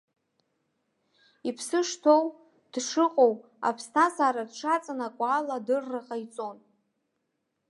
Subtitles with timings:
[1.49, 2.23] Иԥсы шҭоу,
[2.73, 3.33] дшыҟоу,
[3.67, 6.57] аԥсҭазаара дшаҵанакуа ала адырра ҟаиҵон.